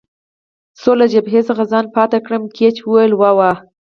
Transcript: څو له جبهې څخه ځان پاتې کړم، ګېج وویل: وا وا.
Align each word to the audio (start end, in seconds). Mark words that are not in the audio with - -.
څو 0.79 0.91
له 0.99 1.05
جبهې 1.13 1.41
څخه 1.49 1.63
ځان 1.71 1.85
پاتې 1.95 2.19
کړم، 2.25 2.43
ګېج 2.55 2.75
وویل: 2.81 3.11
وا 3.15 3.31
وا. 3.37 3.51